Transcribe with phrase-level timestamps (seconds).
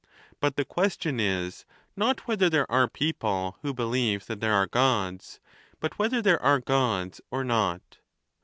[0.39, 1.63] But the question is,
[1.95, 5.39] not whether there ai e people who believe that there are Gods,
[5.79, 7.99] but whether there are Gods or not.